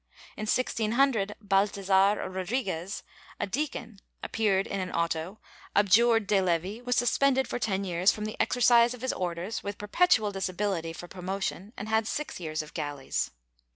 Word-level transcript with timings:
In 0.35 0.45
1600, 0.47 1.35
Balthasar 1.41 2.27
Rodriguez, 2.27 3.03
a 3.39 3.45
deacon, 3.45 3.99
appeared 4.23 4.65
in 4.65 4.79
an 4.79 4.91
auto, 4.91 5.37
abjured 5.75 6.25
de 6.25 6.41
levi, 6.41 6.81
was 6.81 6.95
suspended 6.95 7.47
for 7.47 7.59
ten 7.59 7.83
years 7.83 8.11
from 8.11 8.25
the 8.25 8.41
exercise 8.41 8.95
of 8.95 9.01
his 9.01 9.13
orders, 9.13 9.61
with 9.61 9.77
per 9.77 9.87
petual 9.87 10.33
disability 10.33 10.91
for 10.91 11.07
promotion, 11.07 11.71
and 11.77 11.87
had 11.87 12.07
six 12.07 12.39
years 12.39 12.63
of 12.63 12.73
galleys. 12.73 13.29